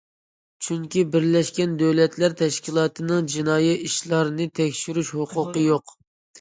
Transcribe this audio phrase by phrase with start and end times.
[0.67, 5.99] چۈنكى بىرلەشكەن دۆلەتلەر تەشكىلاتىنىڭ جىنايى ئىشلارنى تەكشۈرۈش ھوقۇقى يوق.